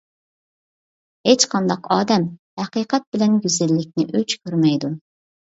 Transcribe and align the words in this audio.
ھېچقانداق 1.29 1.89
ئادەم 1.97 2.25
ھەقىقەت 2.63 3.07
بىلەن 3.17 3.37
گۈزەللىكنى 3.45 4.09
ئۆچ 4.09 4.37
كۆرمەيدۇ. 4.43 4.93